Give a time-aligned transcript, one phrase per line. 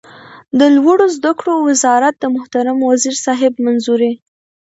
[0.59, 4.13] د لوړو زده کړو وزارت د محترم وزیر صاحب منظوري